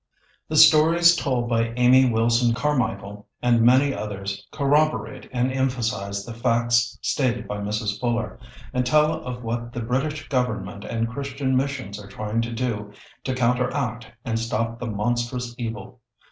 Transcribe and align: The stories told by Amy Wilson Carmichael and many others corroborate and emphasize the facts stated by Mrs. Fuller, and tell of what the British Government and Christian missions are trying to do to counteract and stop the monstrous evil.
The 0.47 0.55
stories 0.55 1.15
told 1.15 1.47
by 1.47 1.73
Amy 1.75 2.09
Wilson 2.11 2.55
Carmichael 2.55 3.27
and 3.39 3.61
many 3.61 3.93
others 3.93 4.47
corroborate 4.51 5.29
and 5.31 5.53
emphasize 5.53 6.25
the 6.25 6.33
facts 6.33 6.97
stated 7.03 7.47
by 7.47 7.57
Mrs. 7.59 7.99
Fuller, 7.99 8.39
and 8.73 8.83
tell 8.83 9.23
of 9.23 9.43
what 9.43 9.73
the 9.73 9.81
British 9.81 10.27
Government 10.27 10.83
and 10.83 11.07
Christian 11.07 11.55
missions 11.55 12.01
are 12.03 12.07
trying 12.07 12.41
to 12.41 12.51
do 12.51 12.91
to 13.23 13.35
counteract 13.35 14.07
and 14.25 14.39
stop 14.39 14.79
the 14.79 14.87
monstrous 14.87 15.53
evil. 15.59 16.01